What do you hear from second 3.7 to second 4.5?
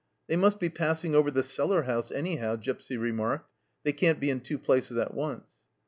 they can't be in